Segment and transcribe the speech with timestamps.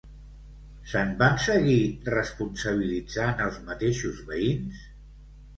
[0.93, 1.83] Se'n van seguir
[2.15, 4.85] responsabilitzant els mateixos veïns?